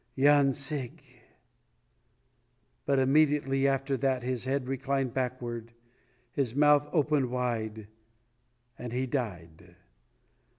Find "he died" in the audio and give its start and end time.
8.93-9.75